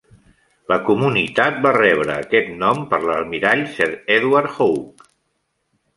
La 0.71 0.77
comunitat 0.87 1.59
va 1.67 1.73
rebre 1.77 2.15
aquest 2.15 2.49
nom 2.63 2.81
per 2.95 3.01
l'almirall 3.05 3.65
Sir 3.77 3.91
Edward 4.19 4.57
Hawke. 4.57 5.11